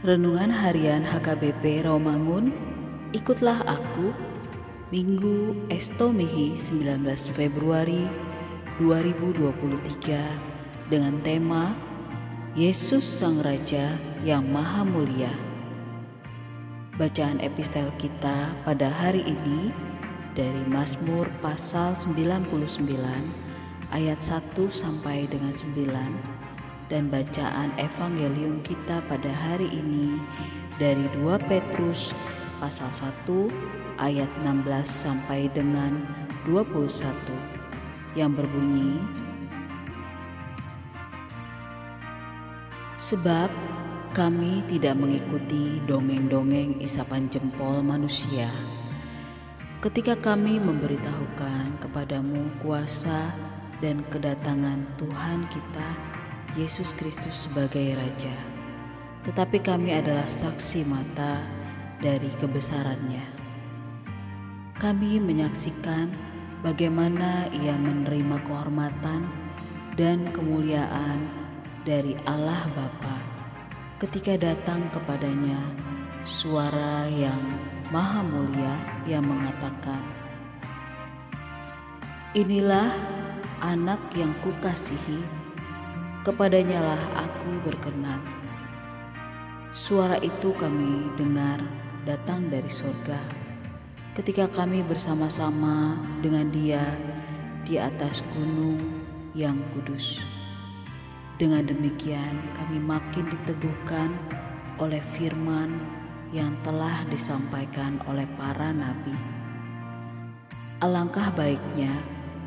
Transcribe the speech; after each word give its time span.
Renungan 0.00 0.48
Harian 0.48 1.04
HKBP 1.04 1.84
Romangun, 1.84 2.48
ikutlah 3.12 3.60
aku, 3.68 4.16
Minggu 4.88 5.52
Estomihi 5.68 6.56
19 6.56 7.04
Februari 7.36 8.08
2023 8.80 10.88
dengan 10.88 11.20
tema 11.20 11.76
Yesus 12.56 13.04
Sang 13.04 13.44
Raja 13.44 13.92
yang 14.24 14.48
Maha 14.48 14.88
Mulia. 14.88 15.36
Bacaan 16.96 17.36
epistel 17.44 17.92
kita 18.00 18.56
pada 18.64 18.88
hari 18.88 19.20
ini 19.20 19.68
dari 20.32 20.64
Mazmur 20.72 21.28
pasal 21.44 21.92
99 21.92 22.48
ayat 23.92 24.16
1 24.16 24.48
sampai 24.72 25.28
dengan 25.28 25.52
9 25.52 26.39
dan 26.90 27.06
bacaan 27.08 27.70
evangelium 27.78 28.58
kita 28.66 28.98
pada 29.06 29.30
hari 29.30 29.70
ini 29.70 30.18
dari 30.76 31.06
2 31.22 31.38
Petrus 31.46 32.12
pasal 32.58 32.90
1 32.92 34.02
ayat 34.02 34.28
16 34.42 34.66
sampai 34.84 35.46
dengan 35.54 36.02
21 36.44 36.90
yang 38.18 38.34
berbunyi 38.34 38.98
Sebab 43.00 43.48
kami 44.12 44.60
tidak 44.68 44.92
mengikuti 44.92 45.80
dongeng-dongeng 45.88 46.84
isapan 46.84 47.32
jempol 47.32 47.80
manusia. 47.80 48.44
Ketika 49.80 50.20
kami 50.20 50.60
memberitahukan 50.60 51.80
kepadamu 51.80 52.44
kuasa 52.60 53.32
dan 53.80 54.04
kedatangan 54.12 54.84
Tuhan 55.00 55.48
kita 55.48 56.09
Yesus 56.58 56.90
Kristus 56.98 57.46
sebagai 57.46 57.94
Raja, 57.94 58.34
tetapi 59.22 59.62
kami 59.62 59.94
adalah 59.94 60.26
saksi 60.26 60.82
mata 60.90 61.38
dari 62.02 62.26
kebesarannya. 62.42 63.22
Kami 64.74 65.22
menyaksikan 65.22 66.10
bagaimana 66.66 67.46
Ia 67.54 67.78
menerima 67.78 68.42
kehormatan 68.50 69.30
dan 69.94 70.26
kemuliaan 70.34 71.22
dari 71.86 72.18
Allah 72.26 72.66
Bapa 72.74 73.16
ketika 74.02 74.34
datang 74.34 74.82
kepadanya 74.90 75.60
suara 76.26 77.06
yang 77.14 77.38
maha 77.94 78.26
mulia 78.26 78.74
yang 79.06 79.22
mengatakan, 79.22 80.02
Inilah 82.34 82.90
anak 83.62 84.02
yang 84.18 84.34
kukasihi 84.42 85.39
kepadanya 86.30 86.78
lah 86.78 87.26
aku 87.26 87.50
berkenan. 87.66 88.22
Suara 89.74 90.14
itu 90.22 90.54
kami 90.54 91.10
dengar 91.18 91.58
datang 92.06 92.46
dari 92.46 92.70
surga 92.70 93.18
ketika 94.14 94.46
kami 94.46 94.86
bersama-sama 94.86 95.98
dengan 96.22 96.46
dia 96.54 96.86
di 97.66 97.82
atas 97.82 98.22
gunung 98.30 98.78
yang 99.34 99.58
kudus. 99.74 100.22
Dengan 101.34 101.66
demikian 101.66 102.30
kami 102.54 102.78
makin 102.78 103.26
diteguhkan 103.26 104.14
oleh 104.78 105.02
firman 105.18 105.82
yang 106.30 106.54
telah 106.62 107.02
disampaikan 107.10 107.98
oleh 108.06 108.30
para 108.38 108.70
nabi. 108.70 109.18
Alangkah 110.78 111.34
baiknya 111.34 111.90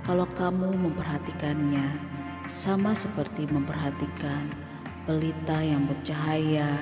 kalau 0.00 0.24
kamu 0.32 0.72
memperhatikannya 0.80 2.16
sama 2.46 2.94
seperti 2.94 3.50
memperhatikan 3.50 4.46
pelita 5.02 5.58
yang 5.58 5.82
bercahaya 5.90 6.78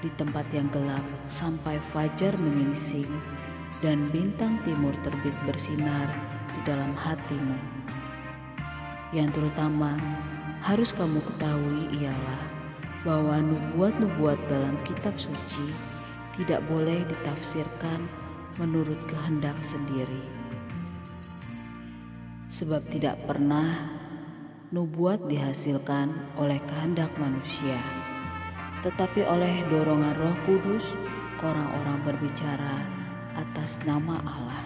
di 0.00 0.08
tempat 0.16 0.48
yang 0.56 0.72
gelap 0.72 1.04
sampai 1.28 1.76
fajar 1.92 2.32
menyingsing 2.40 3.08
dan 3.84 4.00
bintang 4.08 4.56
timur 4.64 4.96
terbit 5.04 5.36
bersinar 5.44 6.08
di 6.48 6.60
dalam 6.64 6.96
hatimu. 6.96 7.56
Yang 9.12 9.36
terutama 9.36 10.00
harus 10.64 10.96
kamu 10.96 11.20
ketahui 11.28 11.92
ialah 12.00 12.42
bahwa 13.04 13.36
nubuat-nubuat 13.36 14.40
dalam 14.48 14.72
kitab 14.88 15.12
suci 15.20 15.68
tidak 16.40 16.64
boleh 16.72 17.04
ditafsirkan 17.04 18.00
menurut 18.56 18.96
kehendak 19.12 19.56
sendiri. 19.60 20.24
Sebab 22.48 22.80
tidak 22.88 23.20
pernah 23.28 24.00
nubuat 24.72 25.28
dihasilkan 25.28 26.08
oleh 26.40 26.56
kehendak 26.64 27.12
manusia, 27.20 27.76
tetapi 28.80 29.20
oleh 29.28 29.60
dorongan 29.68 30.16
Roh 30.16 30.36
Kudus, 30.48 30.96
orang-orang 31.44 32.00
berbicara 32.08 32.80
atas 33.36 33.84
nama 33.84 34.16
Allah. 34.24 34.64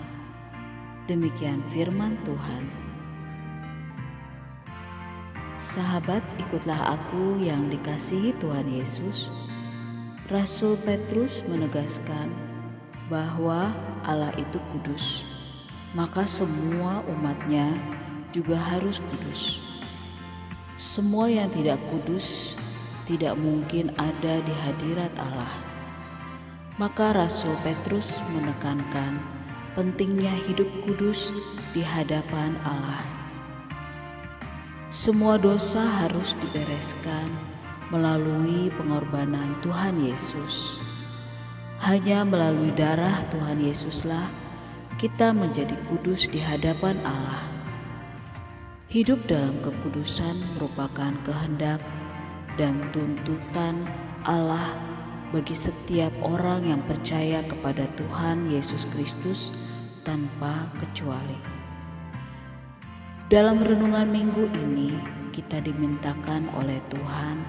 Demikian 1.10 1.58
firman 1.74 2.14
Tuhan. 2.22 2.62
Sahabat, 5.58 6.22
ikutlah 6.38 6.94
aku 6.94 7.42
yang 7.42 7.66
dikasihi 7.66 8.30
Tuhan 8.38 8.70
Yesus. 8.70 9.26
Rasul 10.30 10.78
Petrus 10.86 11.42
menegaskan 11.50 12.30
bahwa 13.10 13.74
Allah 14.06 14.30
itu 14.38 14.62
kudus, 14.70 15.26
maka 15.98 16.30
semua 16.30 17.02
umatnya 17.10 17.74
juga 18.30 18.54
harus 18.54 19.02
kudus. 19.02 19.65
Semua 20.76 21.32
yang 21.32 21.48
tidak 21.56 21.80
kudus 21.88 22.52
tidak 23.08 23.32
mungkin 23.40 23.88
ada 23.96 24.44
di 24.44 24.52
hadirat 24.52 25.08
Allah. 25.16 25.48
Maka 26.76 27.16
Rasul 27.16 27.56
Petrus 27.64 28.20
menekankan 28.36 29.16
pentingnya 29.72 30.36
hidup 30.44 30.68
kudus 30.84 31.32
di 31.72 31.80
hadapan 31.80 32.52
Allah. 32.60 33.00
Semua 34.92 35.40
dosa 35.40 35.80
harus 35.80 36.36
dibereskan 36.44 37.24
melalui 37.88 38.68
pengorbanan 38.76 39.56
Tuhan 39.64 39.96
Yesus. 40.04 40.76
Hanya 41.80 42.20
melalui 42.28 42.68
darah 42.76 43.24
Tuhan 43.32 43.64
Yesuslah 43.64 44.28
kita 45.00 45.32
menjadi 45.32 45.72
kudus 45.88 46.28
di 46.28 46.36
hadapan 46.36 47.00
Allah. 47.00 47.55
Hidup 48.86 49.18
dalam 49.26 49.58
kekudusan 49.66 50.54
merupakan 50.54 51.10
kehendak 51.26 51.82
dan 52.54 52.78
tuntutan 52.94 53.82
Allah 54.22 54.78
bagi 55.34 55.58
setiap 55.58 56.14
orang 56.22 56.70
yang 56.70 56.78
percaya 56.86 57.42
kepada 57.50 57.82
Tuhan 57.98 58.46
Yesus 58.46 58.86
Kristus 58.94 59.50
tanpa 60.06 60.70
kecuali. 60.78 61.34
Dalam 63.26 63.58
renungan 63.58 64.06
minggu 64.06 64.54
ini, 64.54 64.94
kita 65.34 65.58
dimintakan 65.66 66.46
oleh 66.54 66.78
Tuhan 66.86 67.42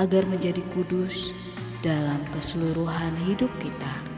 agar 0.00 0.24
menjadi 0.24 0.64
kudus 0.72 1.36
dalam 1.84 2.24
keseluruhan 2.32 3.12
hidup 3.28 3.52
kita. 3.60 4.11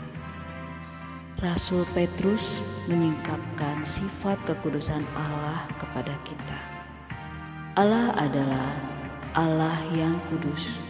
Rasul 1.45 1.85
Petrus 1.93 2.65
menyingkapkan 2.89 3.85
sifat 3.85 4.41
kekudusan 4.49 5.05
Allah 5.13 5.69
kepada 5.77 6.17
kita. 6.25 6.57
Allah 7.77 8.17
adalah 8.17 8.73
Allah 9.37 9.77
yang 9.93 10.17
kudus. 10.33 10.81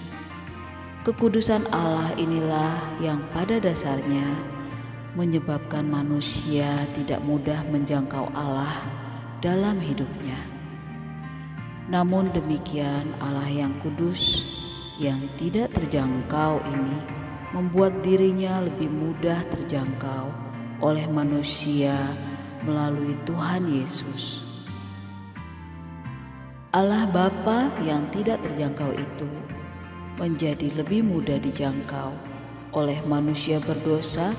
Kekudusan 1.03 1.67
Allah 1.75 2.07
inilah 2.15 2.71
yang 3.03 3.19
pada 3.35 3.59
dasarnya 3.59 4.23
menyebabkan 5.19 5.91
manusia 5.91 6.71
tidak 6.95 7.19
mudah 7.27 7.59
menjangkau 7.75 8.31
Allah 8.31 8.79
dalam 9.43 9.83
hidupnya. 9.83 10.39
Namun 11.91 12.31
demikian, 12.31 13.11
Allah 13.19 13.51
yang 13.51 13.75
kudus, 13.83 14.47
yang 15.03 15.19
tidak 15.35 15.75
terjangkau 15.75 16.63
ini 16.63 17.24
membuat 17.55 18.03
dirinya 18.03 18.59
lebih 18.67 18.91
mudah 18.91 19.39
terjangkau 19.55 20.27
oleh 20.83 21.07
manusia 21.07 21.95
melalui 22.67 23.15
Tuhan 23.23 23.71
Yesus. 23.71 24.43
Allah 26.75 27.07
Bapa 27.07 27.71
yang 27.87 28.11
tidak 28.11 28.43
terjangkau 28.43 28.91
itu 28.99 29.31
menjadi 30.19 30.75
lebih 30.75 31.07
mudah 31.07 31.39
dijangkau 31.39 32.11
oleh 32.75 32.99
manusia 33.07 33.63
berdosa 33.63 34.35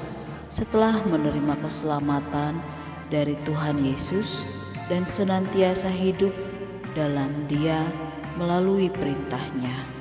setelah 0.51 0.99
menerima 1.07 1.55
keselamatan 1.63 2.59
dari 3.07 3.39
Tuhan 3.47 3.79
Yesus 3.79 4.43
dan 4.91 5.07
senantiasa 5.07 5.87
hidup 5.87 6.35
dalam 6.91 7.31
Dia 7.47 7.79
melalui 8.35 8.91
perintahnya. 8.91 9.94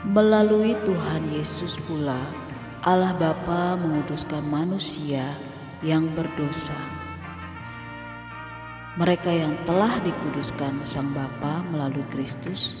Melalui 0.00 0.72
Tuhan 0.88 1.28
Yesus 1.28 1.76
pula 1.84 2.16
Allah 2.88 3.12
Bapa 3.20 3.76
menguduskan 3.76 4.40
manusia 4.48 5.20
yang 5.84 6.08
berdosa. 6.16 6.72
Mereka 8.96 9.28
yang 9.28 9.52
telah 9.68 9.92
dikuduskan 10.00 10.88
Sang 10.88 11.12
Bapa 11.12 11.60
melalui 11.68 12.00
Kristus 12.08 12.72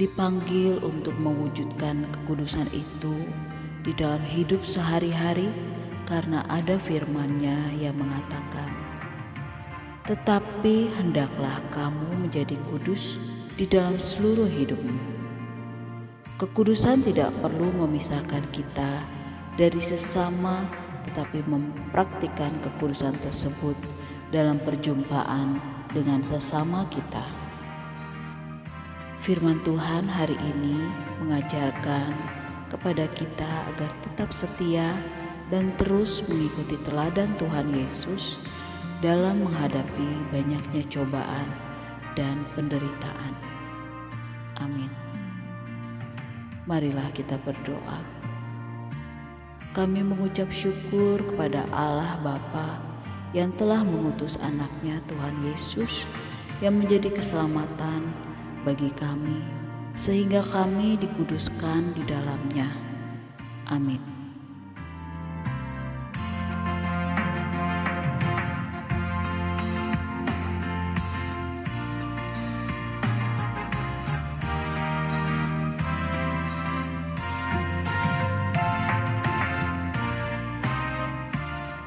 dipanggil 0.00 0.80
untuk 0.80 1.12
mewujudkan 1.20 2.08
kekudusan 2.08 2.72
itu 2.72 3.28
di 3.84 3.92
dalam 3.92 4.24
hidup 4.24 4.64
sehari-hari 4.64 5.52
karena 6.08 6.40
ada 6.48 6.80
firman-Nya 6.80 7.76
yang 7.84 8.00
mengatakan, 8.00 8.72
"Tetapi 10.08 10.88
hendaklah 11.04 11.60
kamu 11.68 12.24
menjadi 12.24 12.56
kudus 12.72 13.20
di 13.60 13.68
dalam 13.68 14.00
seluruh 14.00 14.48
hidupmu." 14.48 15.15
Kekudusan 16.36 17.00
tidak 17.00 17.32
perlu 17.40 17.72
memisahkan 17.72 18.44
kita 18.52 19.00
dari 19.56 19.80
sesama, 19.80 20.68
tetapi 21.08 21.40
mempraktikkan 21.48 22.52
kekudusan 22.60 23.16
tersebut 23.24 23.72
dalam 24.28 24.60
perjumpaan 24.60 25.56
dengan 25.96 26.20
sesama 26.20 26.84
kita. 26.92 27.24
Firman 29.24 29.64
Tuhan 29.64 30.04
hari 30.12 30.36
ini 30.36 30.76
mengajarkan 31.24 32.12
kepada 32.68 33.08
kita 33.16 33.48
agar 33.72 33.88
tetap 34.04 34.28
setia 34.36 34.92
dan 35.48 35.72
terus 35.80 36.20
mengikuti 36.28 36.76
teladan 36.84 37.32
Tuhan 37.40 37.72
Yesus 37.72 38.36
dalam 39.00 39.40
menghadapi 39.40 40.36
banyaknya 40.36 40.84
cobaan 40.92 41.48
dan 42.12 42.44
penderitaan. 42.52 43.32
Amin. 44.60 45.05
Marilah 46.66 47.06
kita 47.14 47.38
berdoa. 47.46 48.02
Kami 49.70 50.02
mengucap 50.02 50.50
syukur 50.50 51.22
kepada 51.22 51.62
Allah 51.70 52.18
Bapa 52.26 52.82
yang 53.30 53.54
telah 53.54 53.86
mengutus 53.86 54.34
anaknya 54.42 54.98
Tuhan 55.06 55.36
Yesus 55.46 56.10
yang 56.58 56.74
menjadi 56.74 57.12
keselamatan 57.14 58.02
bagi 58.66 58.90
kami 58.98 59.38
sehingga 59.94 60.42
kami 60.42 60.98
dikuduskan 60.98 61.94
di 61.94 62.02
dalamnya. 62.02 62.66
Amin. 63.70 64.15